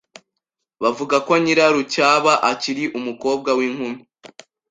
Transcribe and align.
bavuga 0.81 1.15
ko 1.25 1.31
Nyirarucyaba 1.43 2.33
akiri 2.51 2.83
umukobwa 2.99 3.49
w’inkumi 3.57 3.99